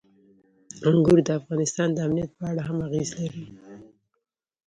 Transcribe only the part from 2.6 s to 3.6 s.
هم اغېز لري.